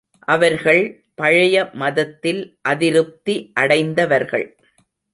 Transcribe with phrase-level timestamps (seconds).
[0.27, 0.81] அவர்கள்
[1.15, 2.41] பழைய மதத்தில்
[2.61, 4.47] அதிருப்தி அடைந்தவர்கள்.